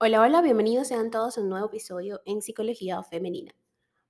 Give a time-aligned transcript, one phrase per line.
[0.00, 3.52] Hola, hola, bienvenidos sean todos a un nuevo episodio en Psicología Femenina.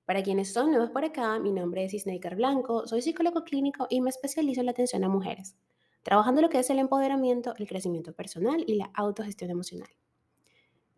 [0.04, 4.02] Para quienes son nuevos por acá, mi nombre es Isneikar Blanco, soy psicólogo clínico y
[4.02, 5.56] me especializo en la atención a mujeres,
[6.02, 9.88] trabajando lo que es el empoderamiento, el crecimiento personal y la autogestión emocional.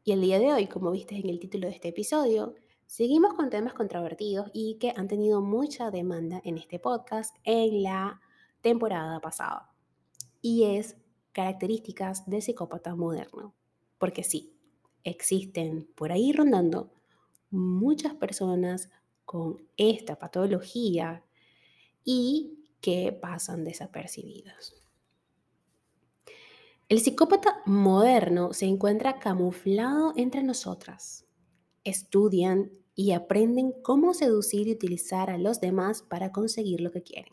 [0.02, 3.48] Y el día de hoy, como viste en el título de este episodio, seguimos con
[3.48, 8.20] temas controvertidos y que han tenido mucha demanda en este podcast en la
[8.60, 9.70] temporada pasada.
[10.42, 10.96] Y es
[11.30, 13.54] características de psicópata moderno.
[13.98, 14.56] Porque sí,
[15.04, 16.92] existen por ahí rondando
[17.50, 18.90] muchas personas
[19.24, 21.24] con esta patología
[22.04, 24.74] y que pasan desapercibidos.
[26.88, 31.24] El psicópata moderno se encuentra camuflado entre nosotras.
[31.84, 37.32] Estudian y aprenden cómo seducir y utilizar a los demás para conseguir lo que quieren.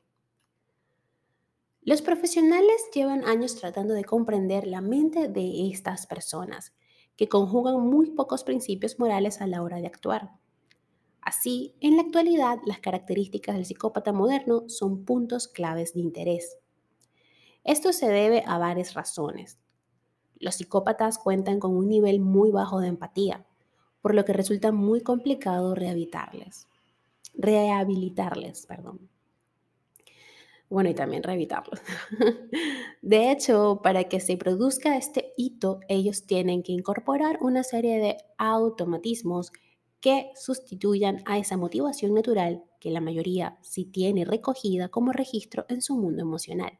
[1.82, 6.74] Los profesionales llevan años tratando de comprender la mente de estas personas
[7.18, 10.32] que conjugan muy pocos principios morales a la hora de actuar.
[11.20, 16.58] Así, en la actualidad, las características del psicópata moderno son puntos claves de interés.
[17.64, 19.60] Esto se debe a varias razones.
[20.40, 23.46] Los psicópatas cuentan con un nivel muy bajo de empatía,
[24.02, 26.68] por lo que resulta muy complicado rehabilitarles.
[27.34, 29.10] Rehabilitarles, perdón
[30.70, 31.80] bueno, y también reevitarlos.
[33.02, 38.18] De hecho, para que se produzca este hito, ellos tienen que incorporar una serie de
[38.38, 39.52] automatismos
[40.02, 45.82] que sustituyan a esa motivación natural que la mayoría sí tiene recogida como registro en
[45.82, 46.80] su mundo emocional.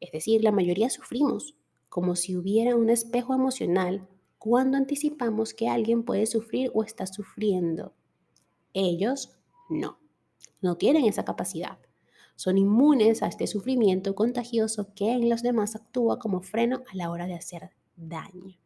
[0.00, 1.56] Es decir, la mayoría sufrimos,
[1.88, 4.08] como si hubiera un espejo emocional
[4.38, 7.94] cuando anticipamos que alguien puede sufrir o está sufriendo.
[8.74, 9.36] Ellos
[9.68, 9.98] no,
[10.60, 11.78] no tienen esa capacidad
[12.36, 17.10] son inmunes a este sufrimiento contagioso que en los demás actúa como freno a la
[17.10, 18.56] hora de hacer daño.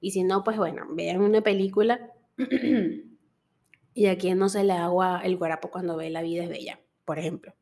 [0.00, 2.12] Y si no, pues bueno, vean una película
[3.94, 6.80] y a quien no se le agua el guarapo cuando ve La vida es bella,
[7.04, 7.54] por ejemplo.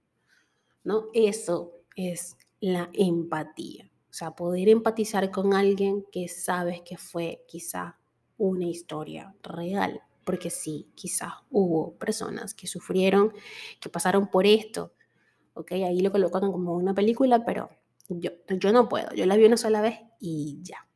[0.84, 1.06] ¿No?
[1.14, 3.90] Eso es la empatía.
[4.10, 7.98] O sea, poder empatizar con alguien que sabes que fue quizá
[8.38, 13.32] una historia real porque sí, quizás hubo personas que sufrieron,
[13.80, 14.92] que pasaron por esto,
[15.54, 15.70] ¿ok?
[15.72, 17.70] Ahí lo colocan como una película, pero
[18.08, 20.88] yo, yo no puedo, yo la vi una sola vez y ya.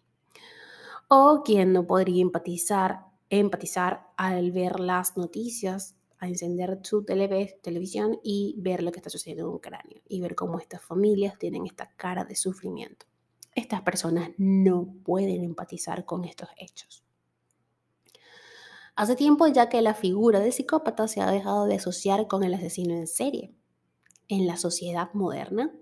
[1.07, 8.57] O quien no podría empatizar, empatizar al ver las noticias, a encender su televisión y
[8.59, 12.25] ver lo que está sucediendo en Ucrania y ver cómo estas familias tienen esta cara
[12.25, 13.07] de sufrimiento.
[13.55, 17.05] Estas personas no pueden empatizar con estos hechos.
[18.97, 22.55] Hace tiempo ya que la figura de psicópata se ha dejado de asociar con el
[22.55, 23.55] asesino en serie.
[24.29, 25.73] En la sociedad moderna,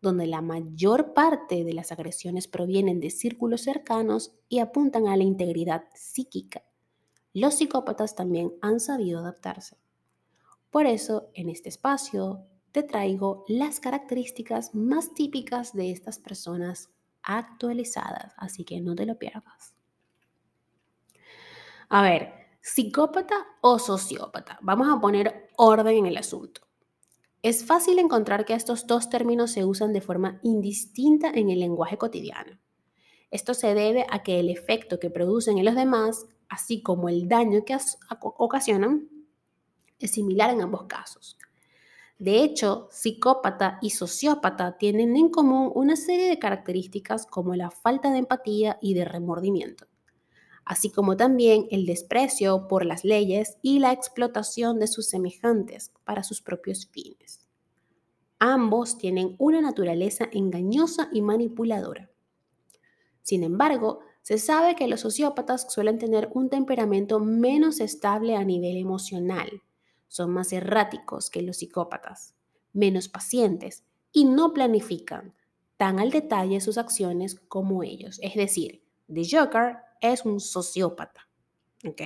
[0.00, 5.24] donde la mayor parte de las agresiones provienen de círculos cercanos y apuntan a la
[5.24, 6.62] integridad psíquica,
[7.32, 9.76] los psicópatas también han sabido adaptarse.
[10.70, 16.90] Por eso, en este espacio, te traigo las características más típicas de estas personas
[17.22, 19.74] actualizadas, así que no te lo pierdas.
[21.88, 22.33] A ver,
[22.64, 24.58] psicópata o sociópata.
[24.62, 26.62] Vamos a poner orden en el asunto.
[27.42, 31.98] Es fácil encontrar que estos dos términos se usan de forma indistinta en el lenguaje
[31.98, 32.58] cotidiano.
[33.30, 37.28] Esto se debe a que el efecto que producen en los demás, así como el
[37.28, 37.76] daño que
[38.22, 39.10] ocasionan,
[39.98, 41.36] es similar en ambos casos.
[42.18, 48.10] De hecho, psicópata y sociópata tienen en común una serie de características como la falta
[48.10, 49.86] de empatía y de remordimiento
[50.64, 56.22] así como también el desprecio por las leyes y la explotación de sus semejantes para
[56.22, 57.46] sus propios fines.
[58.38, 62.10] Ambos tienen una naturaleza engañosa y manipuladora.
[63.22, 68.76] Sin embargo, se sabe que los sociópatas suelen tener un temperamento menos estable a nivel
[68.76, 69.62] emocional,
[70.08, 72.34] son más erráticos que los psicópatas,
[72.72, 75.34] menos pacientes y no planifican
[75.76, 78.18] tan al detalle sus acciones como ellos.
[78.22, 81.28] Es decir, The Joker es un sociópata.
[81.86, 82.00] ¿Ok?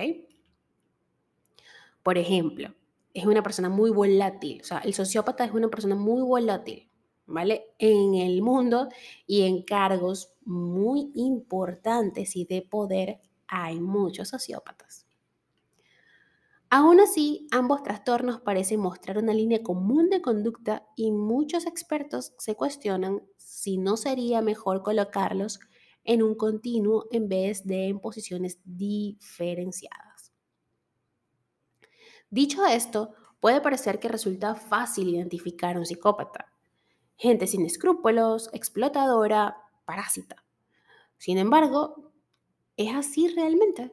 [2.03, 2.73] Por ejemplo,
[3.13, 4.61] es una persona muy volátil.
[4.61, 6.89] O sea, el sociópata es una persona muy volátil,
[7.25, 7.75] ¿vale?
[7.77, 8.89] En el mundo
[9.27, 15.05] y en cargos muy importantes y de poder hay muchos sociópatas.
[16.71, 22.55] Aún así, ambos trastornos parecen mostrar una línea común de conducta y muchos expertos se
[22.55, 25.59] cuestionan si no sería mejor colocarlos
[26.03, 30.33] en un continuo en vez de en posiciones diferenciadas.
[32.29, 36.53] Dicho esto, puede parecer que resulta fácil identificar a un psicópata.
[37.15, 40.45] Gente sin escrúpulos, explotadora, parásita.
[41.17, 42.09] Sin embargo,
[42.79, 43.91] ¿Es así realmente?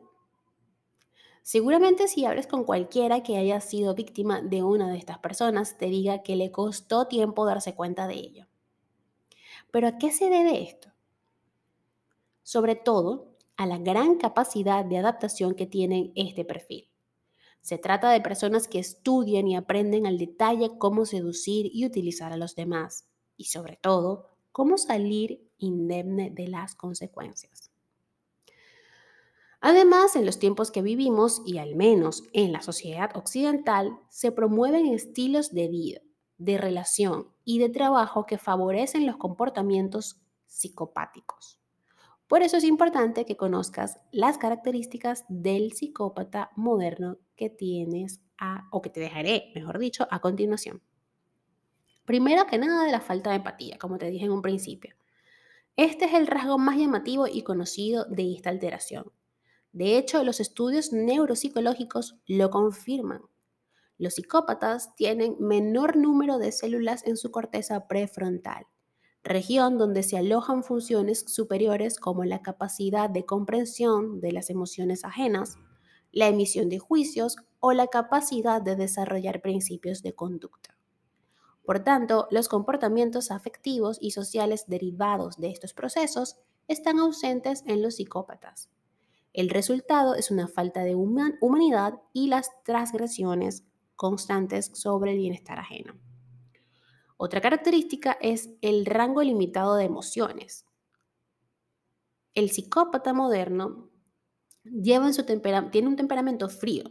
[1.43, 5.87] Seguramente si hablas con cualquiera que haya sido víctima de una de estas personas, te
[5.87, 8.47] diga que le costó tiempo darse cuenta de ello.
[9.73, 10.93] ¿Pero a qué se debe esto?
[12.47, 16.89] Sobre todo a la gran capacidad de adaptación que tienen este perfil.
[17.61, 22.37] Se trata de personas que estudian y aprenden al detalle cómo seducir y utilizar a
[22.37, 27.73] los demás y sobre todo cómo salir indemne de las consecuencias.
[29.61, 34.87] Además, en los tiempos que vivimos, y al menos en la sociedad occidental, se promueven
[34.87, 36.01] estilos de vida,
[36.39, 41.59] de relación y de trabajo que favorecen los comportamientos psicopáticos.
[42.29, 48.83] Por eso es importante que conozcas las características del psicópata moderno que tienes a, o
[48.83, 50.83] que te dejaré, mejor dicho, a continuación.
[52.05, 54.95] Primero que nada de la falta de empatía, como te dije en un principio.
[55.77, 59.13] Este es el rasgo más llamativo y conocido de esta alteración.
[59.73, 63.23] De hecho, los estudios neuropsicológicos lo confirman.
[63.99, 68.67] Los psicópatas tienen menor número de células en su corteza prefrontal,
[69.27, 75.59] región donde se alojan funciones superiores como la capacidad de comprensión de las emociones ajenas,
[76.13, 80.79] la emisión de juicios o la capacidad de desarrollar principios de conducta.
[81.65, 86.37] Por tanto, los comportamientos afectivos y sociales derivados de estos procesos
[86.69, 88.71] están ausentes en los psicópatas.
[89.33, 93.65] El resultado es una falta de humanidad y las transgresiones
[93.97, 96.06] constantes sobre el bienestar ajeno.
[97.17, 100.67] Otra característica es el rango limitado de emociones.
[102.35, 103.91] El psicópata moderno
[104.63, 106.85] tiene un temperamento frío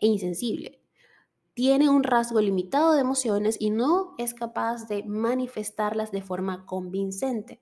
[0.00, 0.82] e insensible.
[1.54, 7.60] Tiene un rasgo limitado de emociones y no es capaz de manifestarlas de forma convincente,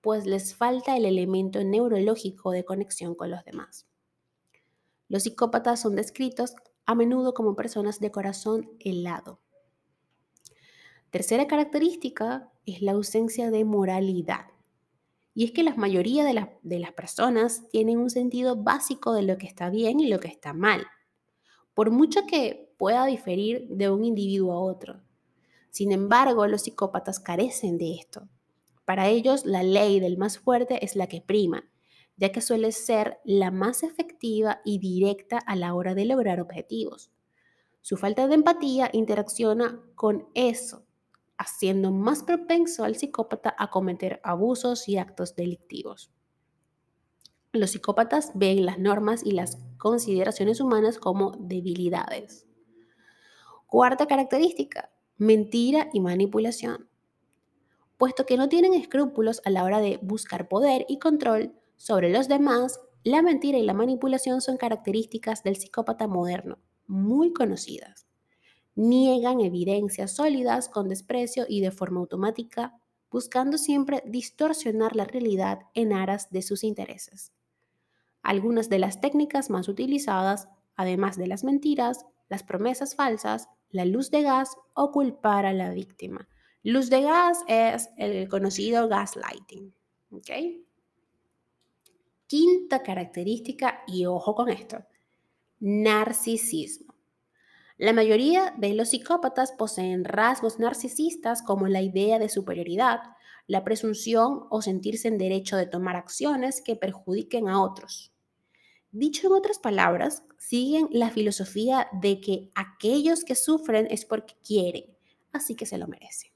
[0.00, 3.86] pues les falta el elemento neurológico de conexión con los demás.
[5.08, 6.54] Los psicópatas son descritos
[6.86, 9.41] a menudo como personas de corazón helado.
[11.12, 14.46] Tercera característica es la ausencia de moralidad.
[15.34, 19.36] Y es que la mayoría de, de, las personas tienen un sentido básico de lo
[19.36, 20.86] que está bien y lo que está mal,
[21.74, 25.02] por mucho que pueda diferir de un individuo a otro.
[25.68, 28.26] Sin embargo, los psicópatas carecen de esto.
[28.86, 31.70] Para ellos, la ley del más fuerte es la que prima,
[32.16, 37.10] ya que suele ser la más efectiva y directa a la hora de lograr objetivos.
[37.82, 40.86] Su falta de empatía interacciona con eso
[41.42, 46.12] haciendo más propenso al psicópata a cometer abusos y actos delictivos.
[47.52, 52.46] Los psicópatas ven las normas y las consideraciones humanas como debilidades.
[53.66, 56.88] Cuarta característica, mentira y manipulación.
[57.98, 62.28] Puesto que no tienen escrúpulos a la hora de buscar poder y control sobre los
[62.28, 68.06] demás, la mentira y la manipulación son características del psicópata moderno, muy conocidas
[68.74, 72.78] niegan evidencias sólidas con desprecio y de forma automática,
[73.10, 77.32] buscando siempre distorsionar la realidad en aras de sus intereses.
[78.22, 84.10] Algunas de las técnicas más utilizadas, además de las mentiras, las promesas falsas, la luz
[84.10, 86.28] de gas o culpar a la víctima.
[86.62, 89.74] Luz de gas es el conocido gaslighting.
[92.26, 94.78] Quinta característica, y ojo con esto,
[95.60, 96.91] narcisismo.
[97.82, 103.00] La mayoría de los psicópatas poseen rasgos narcisistas como la idea de superioridad,
[103.48, 108.14] la presunción o sentirse en derecho de tomar acciones que perjudiquen a otros.
[108.92, 114.84] Dicho en otras palabras, siguen la filosofía de que aquellos que sufren es porque quieren,
[115.32, 116.30] así que se lo merecen.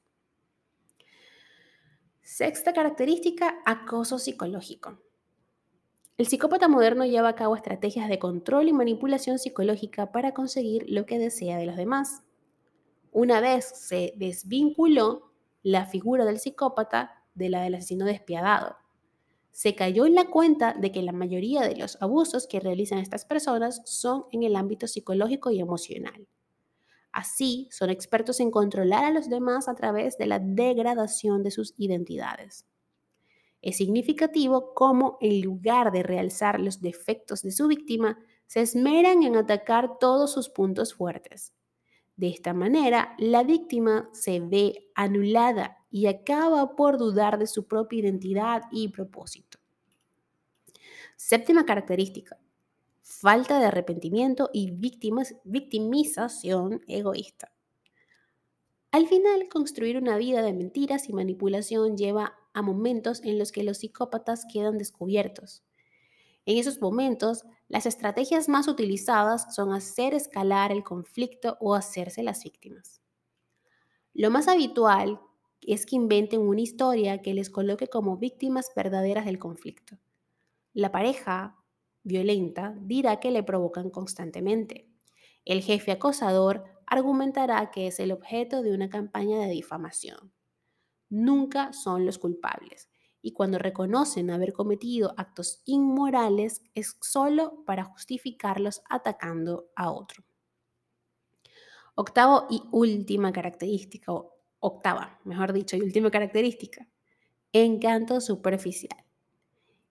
[2.23, 5.06] Sexta característica, acoso psicológico.
[6.19, 11.05] El psicópata moderno lleva a cabo estrategias de control y manipulación psicológica para conseguir lo
[11.05, 12.23] que desea de los demás.
[13.13, 15.31] Una vez se desvinculó
[15.63, 18.77] la figura del psicópata de la del asesino despiadado.
[19.51, 23.27] Se cayó en la cuenta de que la mayoría de los abusos que realizan estas
[23.27, 26.27] personas son en el ámbito psicológico y emocional.
[27.13, 31.75] Así, son expertos en controlar a los demás a través de la degradación de sus
[31.77, 32.65] identidades.
[33.67, 39.35] Es significativo cómo en lugar de realzar los defectos de su víctima, se esmeran en
[39.35, 41.53] atacar todos sus puntos fuertes.
[42.15, 47.99] De esta manera, la víctima se ve anulada y acaba por dudar de su propia
[47.99, 49.59] identidad y propósito.
[51.17, 52.39] Séptima característica,
[53.03, 54.71] falta de arrepentimiento y
[55.45, 57.56] victimización egoísta.
[58.97, 63.63] Al final, construir una vida de mentiras y manipulación lleva a momentos en los que
[63.63, 65.63] los psicópatas quedan descubiertos.
[66.47, 72.43] En esos momentos, las estrategias más utilizadas son hacer escalar el conflicto o hacerse las
[72.43, 73.03] víctimas.
[74.15, 75.21] Lo más habitual
[75.61, 79.99] es que inventen una historia que les coloque como víctimas verdaderas del conflicto.
[80.73, 81.63] La pareja
[82.03, 84.89] violenta dirá que le provocan constantemente.
[85.45, 90.33] El jefe acosador argumentará que es el objeto de una campaña de difamación.
[91.09, 92.89] Nunca son los culpables
[93.23, 100.25] y cuando reconocen haber cometido actos inmorales es solo para justificarlos atacando a otro.
[101.97, 104.13] Octavo y última característica,
[104.61, 106.87] octava, mejor dicho, y última característica,
[107.53, 109.05] encanto superficial.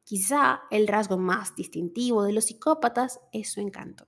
[0.03, 4.07] Quizá el rasgo más distintivo de los psicópatas es su encanto.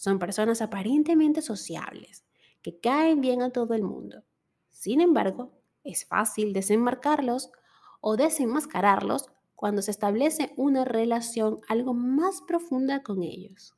[0.00, 2.24] Son personas aparentemente sociables,
[2.62, 4.24] que caen bien a todo el mundo.
[4.70, 5.52] Sin embargo,
[5.84, 7.50] es fácil desenmarcarlos
[8.00, 13.76] o desenmascararlos cuando se establece una relación algo más profunda con ellos.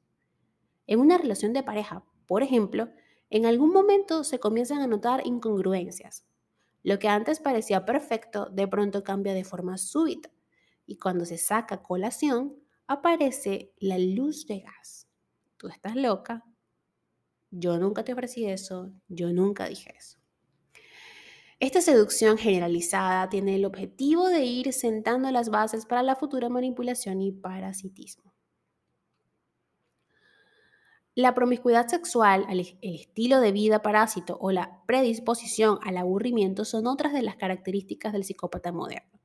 [0.87, 2.89] En una relación de pareja, por ejemplo,
[3.29, 6.25] en algún momento se comienzan a notar incongruencias.
[6.85, 10.31] Lo que antes parecía perfecto de pronto cambia de forma súbita
[10.87, 12.55] y cuando se saca colación
[12.87, 15.09] aparece la luz de gas.
[15.63, 16.45] Tú estás loca,
[17.53, 20.19] yo nunca te ofrecí eso, yo nunca dije eso.
[21.61, 27.23] Esta seducción generalizada tiene el objetivo de ir sentando las bases para la futura manipulación
[27.23, 28.35] y parasitismo.
[31.15, 37.13] La promiscuidad sexual, el, estilo de vida parásito o la predisposición al aburrimiento son otras
[37.13, 39.21] de las características del psicópata moderno.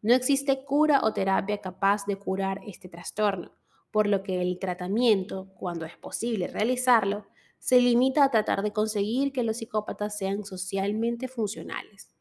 [0.00, 3.50] No existe cura o terapia capaz de curar este trastorno,
[3.92, 7.26] por lo que el tratamiento, cuando es posible realizarlo,
[7.58, 12.12] se limita a tratar de conseguir que los psicópatas sean socialmente funcionales.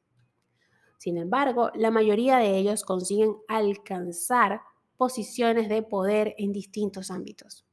[0.99, 4.61] Sin embargo, la mayoría de ellos consiguen alcanzar
[4.97, 7.65] posiciones de poder en distintos ámbitos.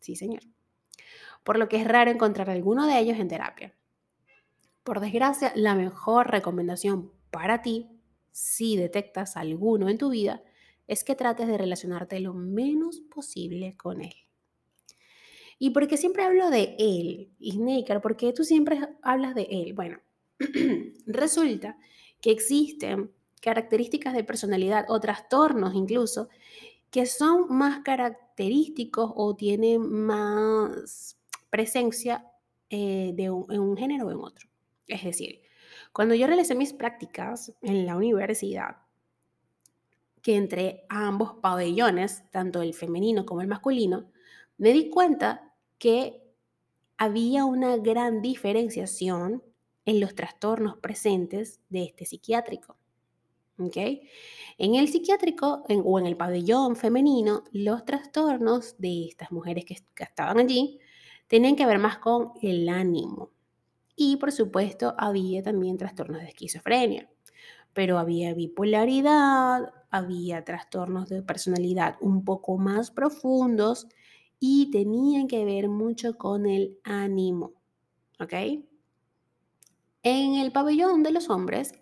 [0.00, 0.42] Sí, señor.
[1.44, 3.74] Por lo que es raro encontrar alguno de ellos en terapia.
[4.82, 7.88] Por desgracia, la mejor recomendación para ti,
[8.32, 10.42] si detectas alguno en tu vida,
[10.86, 14.14] es que trates de relacionarte lo menos posible con él.
[15.58, 18.00] ¿Y por qué siempre hablo de él, Snaker?
[18.00, 19.72] ¿Por qué tú siempre hablas de él?
[19.72, 19.98] Bueno,
[21.06, 21.78] resulta
[22.20, 26.28] que existen características de personalidad o trastornos incluso
[26.90, 31.18] que son más característicos o tienen más
[31.50, 32.24] presencia
[32.70, 34.48] eh, de en un género o en otro.
[34.86, 35.42] Es decir,
[35.92, 38.83] cuando yo realicé mis prácticas en la universidad,
[40.24, 44.10] que entre ambos pabellones, tanto el femenino como el masculino,
[44.56, 46.22] me di cuenta que
[46.96, 49.42] había una gran diferenciación
[49.84, 52.78] en los trastornos presentes de este psiquiátrico.
[53.58, 60.38] En el psiquiátrico o en el pabellón femenino, los trastornos de estas mujeres que estaban
[60.38, 60.80] allí
[61.28, 63.30] tenían que ver más con el ánimo.
[63.94, 67.10] Y por supuesto había también trastornos de esquizofrenia,
[67.74, 73.88] pero había bipolaridad, había trastornos de personalidad un poco más profundos
[74.40, 77.52] y tenían que ver mucho con el ánimo.
[78.20, 78.32] ¿Ok?
[80.02, 81.72] En el pabellón de los hombres,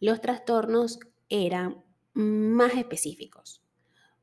[0.00, 3.62] los trastornos eran más específicos.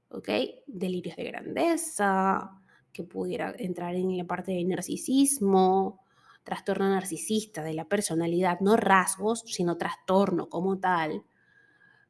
[0.10, 0.30] ¿Ok?
[0.68, 2.52] Delirios de grandeza,
[2.92, 6.02] que pudiera entrar en la parte de narcisismo,
[6.50, 11.24] trastorno narcisista de la personalidad, no rasgos, sino trastorno como tal,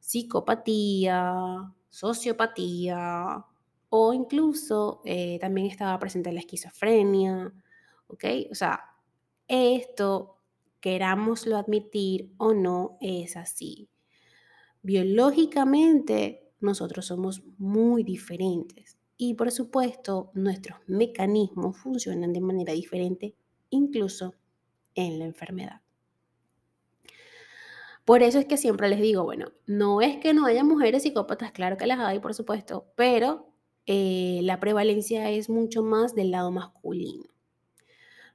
[0.00, 3.44] psicopatía, sociopatía,
[3.90, 7.52] o incluso eh, también estaba presente la esquizofrenia,
[8.06, 8.24] ¿ok?
[8.50, 8.80] O sea,
[9.46, 10.38] esto,
[10.80, 13.90] querámoslo admitir o no, es así.
[14.80, 23.34] Biológicamente, nosotros somos muy diferentes y por supuesto nuestros mecanismos funcionan de manera diferente,
[23.70, 24.34] incluso
[24.94, 25.80] en la enfermedad.
[28.04, 31.52] Por eso es que siempre les digo, bueno, no es que no haya mujeres psicópatas,
[31.52, 33.52] claro que las hay, por supuesto, pero
[33.86, 37.24] eh, la prevalencia es mucho más del lado masculino.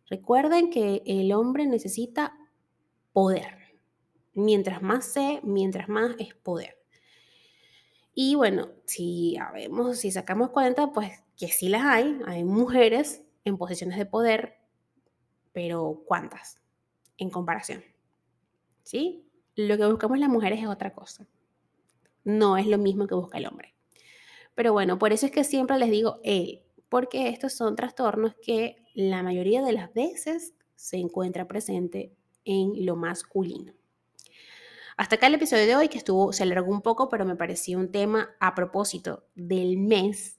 [0.10, 2.38] Recuerden que el hombre necesita
[3.12, 3.58] poder.
[4.34, 6.77] Mientras más sé, mientras más es poder.
[8.13, 13.58] Y bueno, si vemos, si sacamos cuenta, pues que sí las hay, hay mujeres en
[13.58, 14.58] posiciones de poder,
[15.56, 16.62] pero ¿cuántas?
[17.18, 17.82] En comparación.
[18.84, 19.26] ¿Sí?
[19.56, 21.26] Lo que buscamos las mujeres es otra cosa.
[22.26, 23.74] No es lo mismo que busca el hombre.
[24.54, 28.84] Pero bueno, por eso es que siempre les digo él, porque estos son trastornos que
[28.94, 33.74] la mayoría de las veces se encuentra presente en lo masculino.
[34.98, 37.80] Hasta acá el episodio de hoy, que estuvo, se alargó un poco, pero me pareció
[37.80, 40.38] un tema a propósito del mes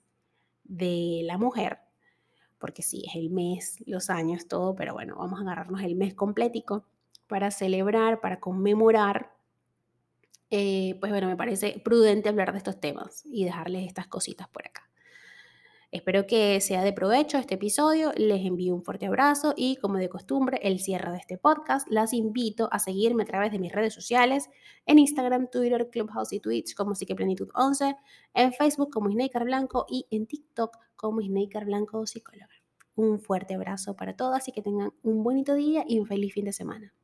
[0.65, 1.79] de la mujer,
[2.59, 6.15] porque sí, es el mes, los años, todo, pero bueno, vamos a agarrarnos el mes
[6.15, 6.85] completico
[7.27, 9.33] para celebrar, para conmemorar.
[10.51, 14.67] Eh, pues bueno, me parece prudente hablar de estos temas y dejarles estas cositas por
[14.67, 14.89] acá.
[15.93, 20.09] Espero que sea de provecho este episodio, les envío un fuerte abrazo y como de
[20.09, 23.95] costumbre, el cierre de este podcast, las invito a seguirme a través de mis redes
[23.95, 24.51] sociales,
[24.85, 27.97] en Instagram, Twitter, Clubhouse y Twitch como Plenitud 11,
[28.35, 32.51] en Facebook como Snaker Blanco y en TikTok como Snaker Blanco Psicóloga.
[32.97, 36.47] Un fuerte abrazo para todas y que tengan un bonito día y un feliz fin
[36.47, 36.95] de semana.